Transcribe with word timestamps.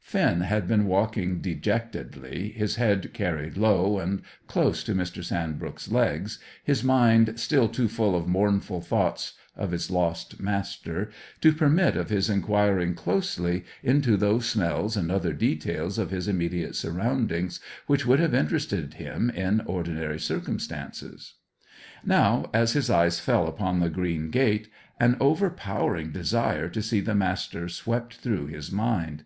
Finn 0.00 0.40
had 0.40 0.66
been 0.66 0.88
walking 0.88 1.40
dejectedly, 1.40 2.48
his 2.50 2.74
head 2.74 3.12
carried 3.14 3.56
low 3.56 4.00
and 4.00 4.22
close 4.48 4.82
to 4.82 4.92
Mr. 4.92 5.22
Sandbrook's 5.22 5.88
legs, 5.88 6.40
his 6.64 6.82
mind 6.82 7.38
still 7.38 7.68
too 7.68 7.86
full 7.86 8.16
of 8.16 8.26
mournful 8.26 8.80
thoughts 8.80 9.34
of 9.56 9.70
his 9.70 9.92
lost 9.92 10.40
Master 10.40 11.12
to 11.40 11.52
permit 11.52 11.96
of 11.96 12.10
his 12.10 12.28
inquiring 12.28 12.96
closely 12.96 13.64
into 13.84 14.16
those 14.16 14.46
smells 14.48 14.96
and 14.96 15.12
other 15.12 15.32
details 15.32 15.96
of 15.96 16.10
his 16.10 16.26
immediate 16.26 16.74
surroundings, 16.74 17.60
which 17.86 18.04
would 18.04 18.18
have 18.18 18.34
interested 18.34 18.94
him 18.94 19.30
in 19.30 19.60
ordinary 19.60 20.18
circumstances. 20.18 21.34
Now, 22.04 22.50
as 22.52 22.72
his 22.72 22.90
eyes 22.90 23.20
fell 23.20 23.46
upon 23.46 23.78
the 23.78 23.90
green 23.90 24.30
gate, 24.30 24.66
an 24.98 25.16
overpowering 25.20 26.10
desire 26.10 26.68
to 26.68 26.82
see 26.82 26.98
the 26.98 27.14
Master 27.14 27.68
swept 27.68 28.14
through 28.14 28.48
his 28.48 28.72
mind. 28.72 29.22